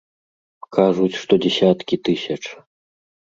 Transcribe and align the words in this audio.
Кажуць, 0.77 1.19
што 1.25 1.33
дзесяткі 1.43 1.95
тысяч. 2.09 2.41